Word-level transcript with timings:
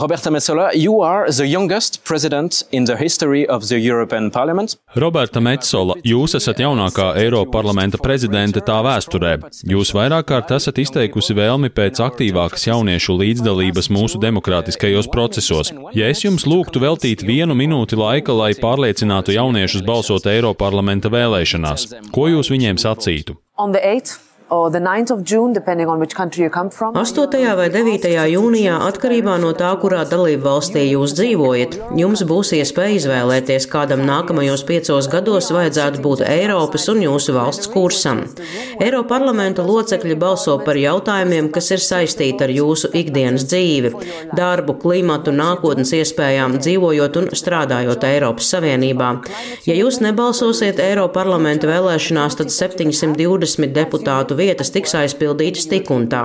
Roberta 0.00 0.30
Metsola, 0.30 0.70
you 0.74 1.00
are 1.00 1.26
the 1.30 1.46
youngest 1.46 2.04
president 2.04 2.62
in 2.70 2.84
the 2.84 2.96
history 2.96 3.46
of 3.48 3.68
the 3.68 3.78
European 3.78 4.30
Parliament. 4.30 4.76
Roberta 4.94 5.40
Metsola, 5.40 5.96
jūs 6.06 6.36
esat 6.38 6.60
jaunākā 6.62 7.16
Eiropa 7.18 7.56
parlamenta 7.56 7.98
prezidente 7.98 8.62
tā 8.62 8.76
vēsturē. 8.86 9.32
Jūs 9.66 9.90
vairāk 9.96 10.28
kārt 10.30 10.52
esat 10.54 10.78
izteikusi 10.78 11.34
vēlmi 11.34 11.72
pēc 11.74 11.98
aktīvākas 12.04 12.68
jauniešu 12.68 13.18
līdzdalības 13.18 13.90
mūsu 13.90 14.22
demokrātiskajos 14.22 15.10
procesos. 15.10 15.74
Ja 15.98 16.06
es 16.12 16.22
jums 16.22 16.46
lūgtu 16.46 16.84
veltīt 16.84 17.26
vienu 17.26 17.58
minūti 17.58 17.98
laika, 17.98 18.36
lai 18.36 18.52
pārliecinātu 18.54 19.34
jauniešus 19.34 19.82
balsot 19.82 20.30
Eiropa 20.30 20.68
parlamenta 20.68 21.10
vēlēšanās, 21.10 21.90
ko 22.14 22.30
jūs 22.30 22.54
viņiem 22.54 22.78
sacītu? 22.78 23.34
8. 26.96 27.56
vai 27.58 27.66
9. 27.68 28.08
jūnijā, 28.32 28.78
atkarībā 28.88 29.34
no 29.42 29.50
tā, 29.52 29.74
kurā 29.82 30.06
dalību 30.08 30.40
valstī 30.46 30.86
jūs 30.86 31.12
dzīvojat, 31.18 31.76
jums 32.00 32.22
būs 32.24 32.54
iespēja 32.56 32.94
izvēlēties, 32.96 33.66
kādam 33.68 34.06
nākamajos 34.08 34.64
piecos 34.64 35.10
gados 35.12 35.50
vajadzētu 35.52 36.00
būt 36.00 36.22
Eiropas 36.24 36.88
un 36.88 37.02
jūsu 37.04 37.34
valsts 37.36 37.68
kursam. 37.74 38.22
Eiroparlamenta 38.80 39.66
locekļi 39.68 40.16
balso 40.16 40.56
par 40.64 40.80
jautājumiem, 40.80 41.52
kas 41.52 41.68
ir 41.76 41.84
saistīti 41.84 42.48
ar 42.48 42.54
jūsu 42.56 42.88
ikdienas 42.96 43.44
dzīvi, 43.52 43.92
darbu, 44.32 44.78
klimatu, 44.80 45.36
nākotnes 45.36 45.92
iespējām, 46.00 46.56
dzīvojot 46.64 47.20
un 47.20 47.30
strādājot 47.36 48.08
Eiropas 48.14 48.48
Savienībā. 48.56 49.12
Ja 49.68 49.76
jūs 49.76 50.00
nebalsosiet 50.00 50.80
Eiroparlamenta 50.88 51.68
vēlēšanās, 51.68 52.40
tad 52.40 52.56
720 52.56 53.76
deputātu 53.76 54.37
vietas 54.38 54.72
tiks 54.74 54.94
aizpildītas 54.98 55.68
tik 55.70 55.90
un 55.94 56.06
tā. 56.12 56.22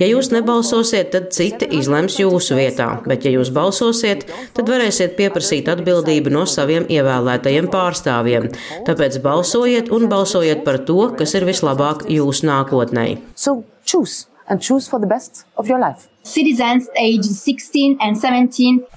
Ja 0.00 0.08
jūs 0.08 0.30
nebalsosiet, 0.34 1.10
tad 1.14 1.30
citi 1.36 1.68
izlems 1.80 2.20
jūsu 2.20 2.58
vietā, 2.58 2.88
bet 3.08 3.26
ja 3.26 3.34
jūs 3.34 3.52
balsosiet, 3.54 4.26
tad 4.56 4.70
varēsiet 4.70 5.16
pieprasīt 5.18 5.68
atbildību 5.72 6.32
no 6.34 6.46
saviem 6.48 6.88
ievēlētajiem 6.90 7.70
pārstāvjiem. 7.72 8.50
Tāpēc 8.88 9.20
balsojiet 9.24 9.92
un 9.94 10.08
balsojiet 10.12 10.64
par 10.66 10.80
to, 10.88 11.10
kas 11.18 11.36
ir 11.38 11.48
vislabāk 11.48 12.08
jūsu 12.10 12.48
nākotnē. 12.50 13.06
So 13.34 13.62
choose 13.84 14.29
and 14.50 14.60
choose 14.60 14.88
for 14.90 15.00
the 15.00 15.06
best 15.06 15.46
of 15.56 15.68
your 15.68 15.78
life. 15.78 16.10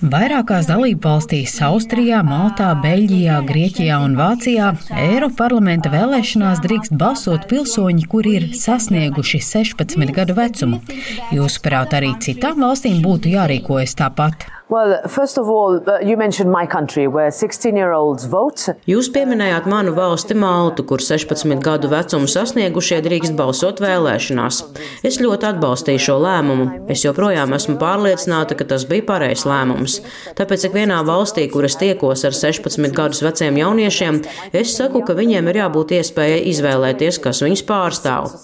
Vairākās 0.04 0.68
dalībvalstīs- 0.68 1.54
Austrijā, 1.70 2.20
Maltā, 2.28 2.74
Beļģijā, 2.84 3.38
Grieķijā 3.48 4.00
un 4.04 4.18
Vācijā- 4.20 4.74
Eiroparlamenta 5.08 5.90
vēlēšanās 5.94 6.60
drīkst 6.66 6.98
balsot 7.00 7.48
pilsoņi, 7.48 8.08
kuri 8.12 8.36
ir 8.40 8.50
sasnieguši 8.60 9.40
16 9.40 10.12
gadu 10.12 10.36
vecumu. 10.36 10.82
Jūsuprāt, 11.32 11.96
arī 11.96 12.12
citām 12.20 12.60
valstīm 12.60 13.00
būtu 13.02 13.32
jārīkojas 13.38 13.96
tāpat? 13.96 14.34
Well, 14.74 15.08
first 15.08 15.38
of 15.38 15.48
all, 15.50 15.88
uh, 15.88 16.00
you 16.00 16.18
mentioned 16.18 16.52
my 16.52 16.66
country, 16.66 17.06
where 17.06 17.30
16-year-olds 17.30 18.26
vote. 18.26 18.74
Jūs 18.90 19.12
pieminējāt 19.14 19.68
manu 19.70 19.92
valsti 19.94 20.34
Maltu, 20.34 20.82
kur 20.90 20.98
16 20.98 21.62
gadu 21.62 21.92
vecumu 21.92 22.26
sasniegušie 22.26 22.98
drīkst 23.06 23.36
balsot 23.38 23.84
vēlēšanās. 23.84 24.62
Es 25.06 25.20
ļoti 25.22 25.46
atbalstīju 25.52 26.02
šo 26.02 26.16
lēmumu. 26.24 26.66
Es 26.90 27.04
joprojām 27.06 27.54
esmu 27.54 27.76
pārliecināta, 27.84 28.58
ka 28.58 28.66
tas 28.72 28.88
bija 28.90 29.06
pareizs 29.12 29.44
lēmums. 29.46 30.00
Tāpēc 30.40 30.66
ikvienā 30.72 31.04
valstī, 31.06 31.46
kur 31.54 31.70
es 31.70 31.78
tiekos 31.78 32.26
ar 32.26 32.34
16 32.34 32.98
gadus 32.98 33.22
veciem 33.22 33.62
jauniešiem, 33.62 34.24
es 34.58 34.74
saku, 34.74 35.04
ka 35.06 35.14
viņiem 35.22 35.52
ir 35.54 35.62
jābūt 35.62 35.94
iespējai 36.00 36.42
izvēlēties, 36.50 37.22
kas 37.22 37.44
viņus 37.46 37.66
pārstāv. 37.70 38.40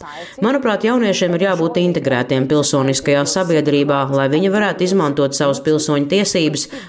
Manuprāt, 0.46 0.86
jauniešiem 0.86 1.40
ir 1.40 1.48
jābūt 1.48 1.82
integrētiem 1.88 2.46
pilsoniskajā 2.54 3.26
sabiedrībā, 3.34 4.06
lai 4.14 4.30
viņi 4.30 4.54
varētu 4.60 4.90
izmantot 4.92 5.34
savus 5.34 5.66
pilsoņu 5.66 6.06
tiesības 6.06 6.18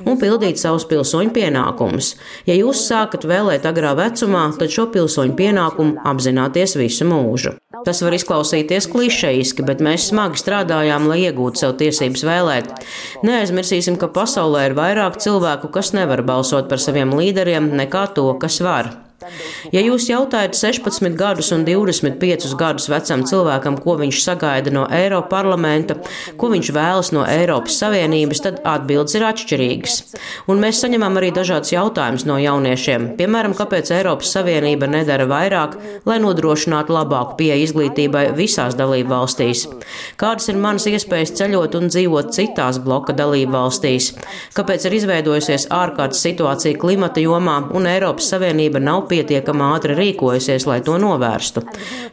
un 0.07 0.19
pildīt 0.21 0.61
savus 0.61 0.87
pilsoņu 0.91 1.35
pienākumus. 1.37 2.15
Ja 2.49 2.57
jūs 2.59 2.85
sākat 2.89 3.27
vēlēt 3.29 3.67
agrā 3.69 3.93
vecumā, 3.99 4.47
tad 4.59 4.73
šo 4.75 4.89
pilsoņu 4.95 5.37
pienākumu 5.39 6.01
apzināties 6.11 6.77
visu 6.81 7.09
mūžu. 7.09 7.57
Tas 7.85 8.03
var 8.05 8.13
izklausīties 8.17 8.89
klišejiski, 8.93 9.65
bet 9.65 9.81
mēs 9.85 10.11
smagi 10.11 10.41
strādājām, 10.41 11.07
lai 11.09 11.23
iegūtu 11.27 11.63
sev 11.63 11.77
tiesības 11.81 12.27
vēlēt. 12.29 12.73
Neaizmirsīsim, 13.27 13.97
ka 14.01 14.11
pasaulē 14.13 14.69
ir 14.69 14.77
vairāk 14.79 15.21
cilvēku, 15.23 15.73
kas 15.73 15.95
nevar 15.97 16.25
balsot 16.27 16.69
par 16.69 16.83
saviem 16.83 17.15
līderiem, 17.17 17.73
nekā 17.81 18.11
to, 18.17 18.29
kas 18.43 18.61
var. 18.65 18.93
Ja 19.71 19.81
jūs 19.85 20.07
jautājat 20.09 20.55
16 20.57 21.13
gadus 21.19 21.51
un 21.53 21.67
25 21.69 22.55
gadus 22.57 22.87
vecam 22.89 23.21
cilvēkam, 23.29 23.77
ko 23.85 23.99
viņš 24.01 24.21
sagaida 24.25 24.73
no 24.73 24.87
Eiropas 24.89 25.29
parlamenta, 25.31 25.99
ko 26.41 26.49
viņš 26.51 26.71
vēlas 26.73 27.11
no 27.13 27.27
Eiropas 27.29 27.77
Savienības, 27.83 28.41
tad 28.47 28.63
atbildes 28.65 29.19
ir 29.19 29.27
atšķirīgas. 29.29 29.97
Un 30.51 30.63
mēs 30.63 30.81
saņemam 30.81 31.19
arī 31.21 31.29
dažādus 31.37 31.75
jautājumus 31.75 32.25
no 32.29 32.39
jauniešiem. 32.41 33.11
Piemēram, 33.19 33.55
kāpēc 33.59 33.93
Eiropas 33.99 34.33
Savienība 34.33 34.89
nedara 34.91 35.29
vairāk, 35.29 35.77
lai 36.09 36.17
nodrošinātu 36.25 36.97
labāku 36.97 37.37
pieeja 37.43 37.61
izglītībai 37.67 38.25
visās 38.39 38.79
dalību 38.79 39.13
valstīs? 39.13 39.67
Kādas 40.21 40.49
ir 40.49 40.61
manas 40.65 40.89
iespējas 40.89 41.35
ceļot 41.37 41.77
un 41.77 41.93
dzīvot 41.93 42.33
citās 42.37 42.81
bloka 42.81 43.13
dalību 43.21 43.53
valstīs? 43.53 44.15
Kāpēc 44.57 44.89
ir 44.89 44.99
izveidojusies 45.03 45.69
ārkārtas 45.77 46.25
situācija 46.25 46.81
klimata 46.81 47.21
jomā 47.21 47.61
un 47.77 47.89
Eiropas 47.91 48.33
Savienība 48.33 48.81
nav 48.81 49.10
pietiekami 49.11 49.67
ātri 49.73 49.97
rīkojusies, 49.99 50.69
lai 50.71 50.79
to 50.87 50.97
novērstu? 51.03 51.65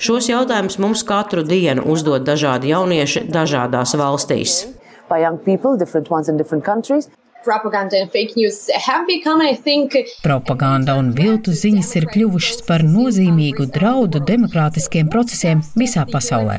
Šos 0.02 0.32
jautājumus 0.32 0.80
mums 0.84 1.06
katru 1.08 1.46
dienu 1.48 1.86
uzdod 1.94 2.26
dažādi 2.28 2.74
jaunieši 2.74 3.28
dažādās 3.32 3.96
valstīs. 4.00 4.66
People, 5.46 5.78
different 5.78 6.12
ones 6.12 6.28
in 6.28 6.38
different 6.38 6.66
countries. 6.66 7.08
Propaganda 10.24 10.96
un 11.00 11.12
viltu 11.16 11.54
ziņas 11.56 11.92
ir 12.00 12.08
kļuvušas 12.12 12.64
par 12.68 12.84
nozīmīgu 12.84 13.68
draudu 13.72 14.20
demokrātiskiem 14.28 15.08
procesiem 15.14 15.62
visā 15.80 16.04
pasaulē. 16.12 16.58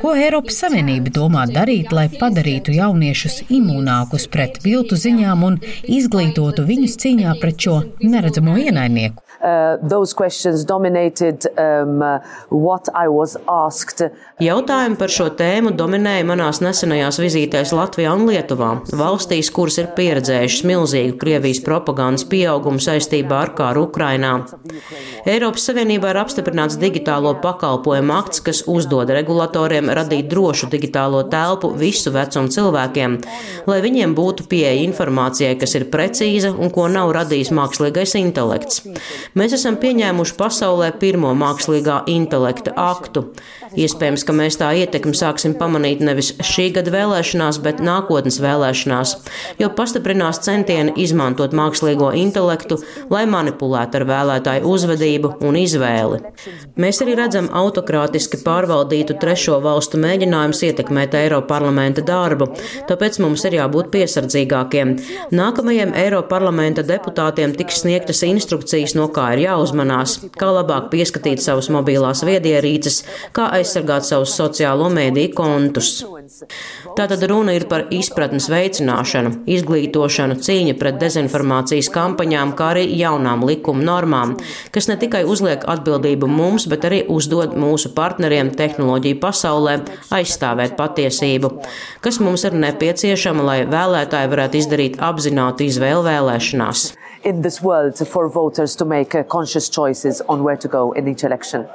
Ko 0.00 0.14
Eiropas 0.16 0.62
Savienība 0.62 1.12
domā 1.18 1.44
darīt, 1.50 1.92
lai 1.92 2.06
padarītu 2.14 2.72
jauniešus 2.78 3.42
imūnākus 3.58 4.28
pret 4.32 4.62
viltu 4.64 4.96
ziņām 5.04 5.44
un 5.50 5.60
izglītotu 5.98 6.64
viņus 6.70 6.96
cīņā 7.04 7.36
pret 7.42 7.60
šo 7.66 7.76
neredzamo 8.00 8.56
ienaidnieku? 8.64 9.31
Uh, 9.42 9.76
those 9.82 10.14
questions 10.14 10.64
dominated 10.64 11.46
um, 11.58 12.00
uh, 12.00 12.20
what 12.48 12.88
I 12.94 13.08
was 13.08 13.36
asked. 13.48 14.04
Jautājumi 14.38 14.94
par 15.00 15.10
šo 15.10 15.24
tēmu 15.34 15.72
dominēja 15.74 16.22
manās 16.28 16.60
nesenajās 16.62 17.18
vizītēs 17.18 17.72
Latvijā 17.74 18.12
un 18.14 18.22
Lietuvā, 18.28 18.68
valstīs, 18.94 19.50
kuras 19.50 19.80
ir 19.82 19.88
pieredzējušas 19.96 20.62
milzīgu 20.70 21.16
Krievijas 21.18 21.58
propagandas 21.66 22.22
pieaugumu 22.30 22.78
saistībā 22.82 23.40
ar 23.48 23.50
kāru 23.58 23.88
Ukrainā. 23.88 24.30
Eiropas 25.26 25.66
Savienībā 25.66 26.12
ir 26.14 26.20
apstiprināts 26.22 26.78
digitālo 26.78 27.34
pakalpojumu 27.42 28.14
akts, 28.20 28.44
kas 28.46 28.62
uzdod 28.70 29.10
regulatoriem 29.10 29.90
radīt 29.90 30.30
drošu 30.30 30.70
digitālo 30.70 31.24
telpu 31.34 31.72
visu 31.82 32.14
vecumu 32.14 32.46
cilvēkiem, 32.46 33.18
lai 33.66 33.80
viņiem 33.82 34.14
būtu 34.14 34.46
pieeja 34.46 34.78
informācijai, 34.86 35.58
kas 35.58 35.74
ir 35.80 35.90
precīza 35.90 36.54
un 36.54 36.70
ko 36.70 36.86
nav 36.86 37.10
radījis 37.18 37.50
mākslīgais 37.58 38.14
intelekts. 38.22 38.84
Mēs 39.38 39.54
esam 39.56 39.78
pieņēmuši 39.80 40.34
pasaulē 40.36 40.90
pirmo 41.00 41.30
mākslīgā 41.38 42.02
intelekta 42.12 42.74
aktu. 42.76 43.30
Iespējams, 43.78 44.24
ka 44.28 44.34
mēs 44.36 44.58
tā 44.60 44.68
ietekmi 44.82 45.14
sāksim 45.16 45.54
pamanīt 45.58 46.02
nevis 46.04 46.32
šī 46.44 46.68
gada 46.76 46.92
vēlēšanās, 46.92 47.60
bet 47.64 47.80
nākotnes 47.84 48.38
vēlēšanās, 48.42 49.14
jo 49.60 49.70
pastiprinās 49.76 50.42
centieni 50.44 50.92
izmantot 51.00 51.54
mākslīgo 51.56 52.10
intelektu, 52.18 52.78
lai 53.12 53.24
manipulētu 53.30 54.00
ar 54.00 54.06
vēlētāju 54.10 54.68
uzvedību 54.68 55.34
un 55.48 55.58
izvēli. 55.62 56.20
Mēs 56.82 57.00
arī 57.04 57.16
redzam 57.18 57.48
autokrātiski 57.62 58.42
pārvaldītu 58.44 59.16
trešo 59.20 59.58
valstu 59.64 60.00
mēģinājumus 60.02 60.62
ietekmēt 60.68 61.16
Eiroparlamenta 61.22 62.04
darbu, 62.06 62.50
tāpēc 62.90 63.20
mums 63.24 63.46
ir 63.48 63.58
jābūt 63.60 63.92
piesardzīgākiem. 63.94 64.94
Nākamajiem 65.32 65.94
Eiroparlamenta 66.04 66.84
deputātiem 66.86 67.56
tiks 67.56 67.82
sniegtas 67.82 68.22
instrukcijas, 68.26 68.96
no 68.98 69.08
kā 69.12 69.32
ir 69.36 69.46
jāuzmanās, 69.46 70.18
kā 70.38 70.52
labāk 70.52 70.90
pieskatīt 70.92 71.42
savus 71.44 71.70
mobilās 71.72 72.24
viedierīces, 72.26 73.02
kā 73.36 73.48
aizsargāt 73.62 74.06
savus 74.06 74.36
sociālo 74.36 74.90
mēdīju 74.92 75.32
kontus. 75.38 75.94
Tātad 76.96 77.22
runa 77.30 77.54
ir 77.56 77.64
par 77.70 77.86
izpratnes 77.94 78.48
veicināšanu, 78.52 79.32
izglītošanu, 79.54 80.36
cīņu 80.42 80.76
pret 80.80 80.98
dezinformācijas 81.00 81.90
kampaņām, 81.94 82.54
kā 82.58 82.72
arī 82.74 82.84
jaunām 82.98 83.44
likuma 83.48 83.84
normām, 83.86 84.34
kas 84.74 84.90
ne 84.90 84.98
tikai 85.00 85.22
uzliek 85.28 85.64
atbildību 85.74 86.28
mums, 86.30 86.66
bet 86.70 86.86
arī 86.88 87.02
uzdod 87.12 87.56
mūsu 87.58 87.92
partneriem 87.96 88.52
tehnoloģiju 88.58 89.20
pasaulē 89.22 89.78
aizstāvēt 90.18 90.76
patiesību, 90.80 91.52
kas 92.04 92.20
mums 92.24 92.46
ir 92.48 92.58
nepieciešama, 92.66 93.46
lai 93.46 93.58
vēlētāji 93.70 94.32
varētu 94.34 94.60
izdarīt 94.62 94.98
apzinātu 95.02 95.68
izvēlu 95.68 96.04
vēlēšanās. 96.08 96.90
In 97.24 97.42
this 97.42 97.62
world, 97.62 97.96
for 98.08 98.28
voters 98.28 98.74
to 98.76 98.84
make 98.84 99.14
conscious 99.28 99.70
choices 99.70 100.20
on 100.28 100.42
where 100.42 100.56
to 100.56 100.68
go 100.68 100.90
in 100.92 101.06
each 101.06 101.22
election. 101.22 101.68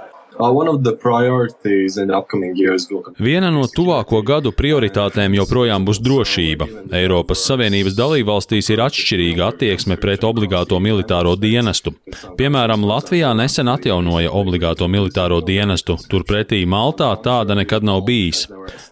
Viena 3.20 3.50
no 3.54 3.66
tuvāko 3.72 4.22
gadu 4.26 4.52
prioritātēm 4.56 5.36
joprojām 5.40 5.86
būs 5.88 6.00
drošība. 6.06 6.68
Eiropas 6.98 7.44
Savienības 7.48 7.98
dalībvalstīs 7.98 8.70
ir 8.74 8.84
atšķirīga 8.86 9.50
attieksme 9.52 9.98
pret 10.02 10.26
obligāto 10.28 10.80
militāro 10.84 11.36
dienestu. 11.40 11.96
Piemēram, 12.38 12.86
Latvijā 12.88 13.34
nesen 13.38 13.72
atjaunoja 13.74 14.32
obligāto 14.32 14.90
militāro 14.92 15.42
dienestu, 15.46 15.98
turpretī 16.12 16.64
Maltā 16.70 17.10
tāda 17.24 17.58
nekad 17.58 17.86
nav 17.88 18.04
bijis. 18.08 18.46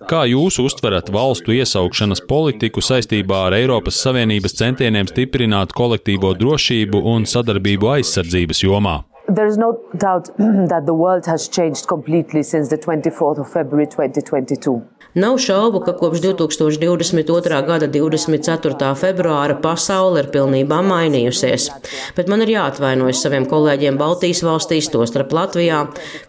Kā 0.09 0.25
jūs 0.30 0.59
uztverat 0.63 1.12
valstu 1.13 1.56
iesaukšanas 1.56 2.25
politiku 2.30 2.81
saistībā 2.81 3.48
ar 3.50 3.57
Eiropas 3.59 4.00
Savienības 4.01 4.57
centieniem 4.62 5.09
stiprināt 5.12 5.75
kolektīvo 5.77 6.33
drošību 6.39 7.06
un 7.15 7.30
sadarbību 7.30 7.98
aizsardzības 7.98 8.65
jomā? 8.65 9.01
There 9.27 9.48
is 9.48 9.57
no 9.57 9.80
doubt 9.98 10.30
that 10.38 10.86
the 10.86 10.94
world 10.94 11.25
has 11.25 11.48
changed 11.48 11.88
completely 11.88 12.44
since 12.44 12.69
the 12.69 12.77
24th 12.77 13.39
of 13.39 13.51
February 13.51 13.88
2022. 13.88 14.83
Nav 15.16 15.38
šaubu, 15.38 15.80
ka 15.80 15.94
kopš 15.98 16.19
2022. 16.22 17.62
gada 17.68 17.88
24. 17.88 18.89
februāra 19.00 19.56
pasaule 19.63 20.19
ir 20.19 20.27
pilnībā 20.33 20.81
mainījusies, 20.83 21.69
bet 22.18 22.27
man 22.27 22.44
ir 22.44 22.51
jāatvainojas 22.51 23.22
saviem 23.24 23.45
kolēģiem 23.48 23.95
Baltijas 23.95 24.42
valstīs, 24.44 24.89
tostarp 24.92 25.31
Latvijā, 25.31 25.86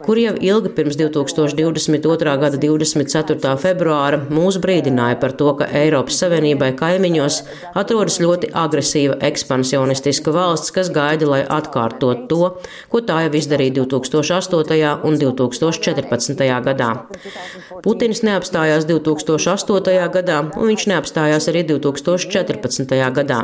kur 0.06 0.20
jau 0.22 0.36
ilgi 0.38 0.70
pirms 0.76 1.00
2022. 1.00 2.36
gada 2.44 2.60
24. 2.62 3.56
februāra 3.64 4.20
mūs 4.30 4.60
brīdināja 4.62 5.18
par 5.18 5.34
to, 5.34 5.50
ka 5.58 5.66
Eiropas 5.82 6.22
Savienībai 6.22 6.70
kaimiņos 6.78 7.40
atrodas 7.74 8.20
ļoti 8.22 8.52
agresīva 8.54 9.18
ekspansionistiska 9.32 10.30
valsts, 10.30 10.70
kas 10.78 10.94
gaida, 10.94 11.26
lai 11.26 11.42
atkārtot 11.42 12.28
to, 12.30 12.54
ko 12.92 13.02
tā 13.04 13.22
jau 13.26 13.32
izdarīja 13.40 13.78
2008. 13.82 14.94
un 15.06 15.20
2014. 15.20 16.46
gadā. 16.66 16.90
Putins 17.84 18.22
neapstājās 18.26 18.46
neapstājās 18.46 18.86
2008. 18.86 20.10
gadā, 20.12 20.38
un 20.56 20.70
viņš 20.70 20.86
neapstājās 20.90 21.48
arī 21.50 21.64
2014. 21.66 22.94
gadā. 23.12 23.40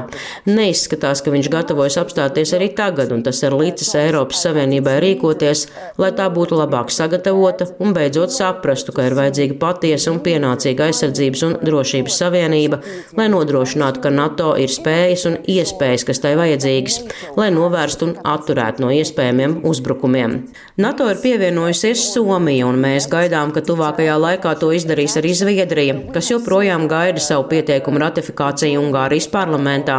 Neizskatās, 0.47 1.23
ka 1.23 1.31
viņš 1.31 1.51
gatavojas 1.51 1.99
apstāties 1.99 2.53
arī 2.55 2.73
tagad, 2.75 3.13
un 3.13 3.23
tas 3.23 3.43
ir 3.43 3.53
līdzis 3.53 3.95
Eiropas 3.97 4.43
Savienībai 4.43 4.99
rīkoties, 5.03 5.67
lai 5.99 6.13
tā 6.13 6.29
būtu 6.33 6.57
labāk 6.59 6.91
sagatavota 6.91 7.69
un 7.81 7.93
beidzot 7.93 8.33
saprastu, 8.33 8.93
ka 8.93 9.07
ir 9.07 9.17
vajadzīga 9.19 9.59
patiesa 9.59 10.13
un 10.13 10.21
pienācīga 10.21 10.89
aizsardzības 10.89 11.43
un 11.49 11.57
drošības 11.63 12.19
savienība, 12.23 12.81
lai 13.17 13.29
nodrošinātu, 13.33 14.03
ka 14.03 14.11
NATO 14.11 14.55
ir 14.57 14.73
spējas 14.73 15.27
un 15.31 15.39
iespējas, 15.47 16.07
kas 16.09 16.23
tai 16.23 16.35
vajadzīgas, 16.39 17.01
lai 17.37 17.51
novērstu 17.55 18.11
un 18.11 18.17
atturētu 18.23 18.85
no 18.85 18.93
iespējamiem 19.33 19.63
uzbrukumiem. 19.65 20.49
NATO 20.77 21.09
ir 21.11 21.21
pievienojusies 21.23 22.13
Somija, 22.13 22.67
un 22.67 22.79
mēs 22.81 23.09
gaidām, 23.11 23.53
ka 23.53 23.63
tuvākajā 23.65 24.17
laikā 24.21 24.55
to 24.61 24.73
izdarīs 24.73 25.17
arī 25.17 25.33
Zviedrija, 25.35 25.97
kas 26.13 26.31
joprojām 26.31 26.89
gaida 26.89 27.21
savu 27.21 27.49
pieteikumu 27.51 28.01
ratifikāciju 28.03 28.81
Ungārijas 28.81 29.29
parlamentā. 29.33 29.99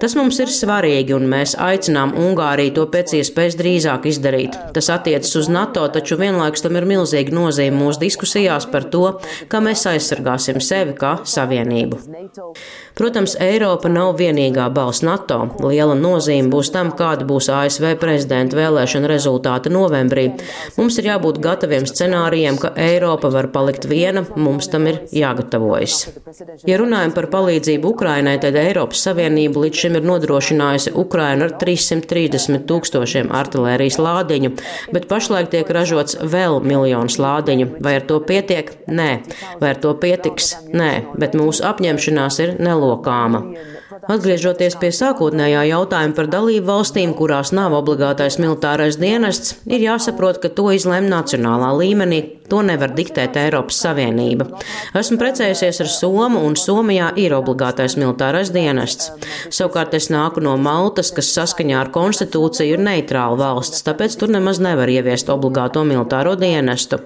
Tas 0.00 0.14
mums 0.14 0.38
ir 0.40 0.48
svarīgi, 0.48 1.14
un 1.16 1.28
mēs 1.30 1.56
aicinām 1.58 2.14
Ungāriju 2.18 2.74
to 2.74 2.86
pēc 2.92 3.16
iespējas 3.20 3.58
drīzāk 3.58 4.08
izdarīt. 4.10 4.58
Tas 4.74 4.90
attiecas 4.90 5.34
uz 5.36 5.48
NATO, 5.48 5.86
taču 5.88 6.18
vienlaikus 6.18 6.64
tam 6.64 6.78
ir 6.78 6.86
milzīga 6.88 7.34
nozīme 7.34 7.78
mūsu 7.78 8.04
diskusijās 8.06 8.68
par 8.70 8.88
to, 8.92 9.18
kā 9.48 9.62
mēs 9.64 9.86
aizsargāsim 9.90 10.60
sevi 10.62 10.96
kā 10.98 11.18
savienību. 11.24 12.02
Protams, 12.98 13.36
Eiropa 13.40 13.88
nav 13.90 14.16
vienīgā 14.18 14.66
balss 14.74 15.04
NATO. 15.06 15.44
Liela 15.62 15.94
nozīme 15.98 16.50
būs 16.50 16.72
tam, 16.74 16.90
kāda 16.98 17.26
būs 17.28 17.48
ASV 17.54 17.94
prezidenta 18.00 18.58
vēlēšana 18.58 18.67
rezultāti 19.08 19.72
novembrī. 19.72 20.26
Mums 20.76 20.98
ir 21.00 21.08
jābūt 21.10 21.40
gataviem 21.44 21.86
scenārijiem, 21.88 22.58
ka 22.60 22.72
Eiropa 22.78 23.30
var 23.32 23.48
palikt 23.54 23.88
viena, 23.88 24.24
mums 24.36 24.68
tam 24.72 24.86
ir 24.90 25.00
jāgatavojas. 25.14 26.08
Ja 26.68 26.78
runājam 26.80 27.14
par 27.16 27.28
palīdzību 27.32 27.92
Ukrainai, 27.94 28.36
tad 28.42 28.58
Eiropas 28.60 29.02
Savienība 29.06 29.64
līdz 29.64 29.82
šim 29.84 29.98
ir 29.98 30.08
nodrošinājusi 30.08 30.94
Ukrainu 30.98 31.48
ar 31.48 31.56
330 31.60 32.66
tūkstošiem 32.68 33.32
artilērijas 33.34 33.98
lādiņu, 34.02 34.52
bet 34.94 35.08
pašlaik 35.10 35.50
tiek 35.54 35.70
ražots 35.74 36.18
vēl 36.22 36.60
miljonus 36.64 37.18
lādiņu. 37.22 37.70
Vai 37.84 37.98
ar 38.00 38.06
to 38.08 38.20
pietiek? 38.24 38.72
Nē. 38.88 39.10
Vai 39.62 39.74
ar 39.74 39.82
to 39.82 39.94
pietiks? 39.98 40.54
Nē, 40.74 40.92
bet 41.18 41.36
mūsu 41.38 41.64
apņemšanās 41.68 42.40
ir 42.44 42.56
nelokāma. 42.62 43.44
Atgriežoties 44.08 44.72
pie 44.80 44.88
sākotnējā 44.88 45.66
jautājuma 45.68 46.14
par 46.16 46.30
dalību 46.32 46.64
valstīm, 46.64 47.10
kurās 47.12 47.50
nav 47.52 47.74
obligātais 47.76 48.38
militārais 48.40 48.96
dienests, 48.96 49.58
ir 49.68 49.84
jāsaprot, 49.84 50.38
ka 50.40 50.48
to 50.48 50.70
izlem 50.72 51.10
nacionālā 51.12 51.74
līmenī, 51.76 52.22
To 52.48 52.62
nevar 52.64 52.94
diktēt 52.96 53.36
Eiropas 53.36 53.76
Savienība. 53.84 54.46
Esmu 54.96 55.18
precējusies 55.20 55.82
ar 55.84 55.90
Somu, 55.92 56.40
un 56.48 56.54
Somijā 56.56 57.10
ir 57.20 57.34
obligātais 57.36 57.98
militārais 58.00 58.48
dienests. 58.54 59.10
Savukārt 59.52 59.92
es 59.98 60.08
nāku 60.12 60.40
no 60.44 60.54
Maltas, 60.56 61.10
kas 61.12 61.28
saskaņā 61.36 61.76
ar 61.82 61.90
konstitūciju 61.92 62.78
ir 62.78 62.82
neitrāla 62.84 63.36
valsts, 63.42 63.84
tāpēc 63.84 64.16
tur 64.20 64.32
nemaz 64.32 64.62
nevar 64.64 64.88
ieviest 64.88 65.28
obligāto 65.32 65.84
militāro 65.88 66.34
dienestu. 66.40 67.02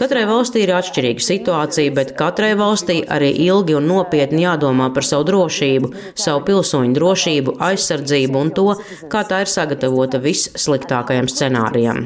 Katrai 0.00 0.24
valstī 0.28 0.64
ir 0.64 0.72
atšķirīga 0.78 1.26
situācija, 1.26 1.92
bet 1.98 2.14
katrai 2.18 2.54
valstī 2.58 3.02
arī 3.04 3.30
ilgi 3.44 3.76
un 3.76 3.88
nopietni 3.92 4.46
jādomā 4.46 4.88
par 4.94 5.04
savu 5.04 5.28
drošību, 5.28 5.92
savu 6.16 6.44
pilsoņu 6.48 6.96
drošību, 6.96 7.58
aizsardzību 7.68 8.40
un 8.40 8.54
to, 8.56 8.68
kā 9.12 9.24
tā 9.28 9.44
ir 9.44 9.52
sagatavota 9.52 10.22
vissliktākajam 10.24 11.28
scenārijam. 11.28 12.04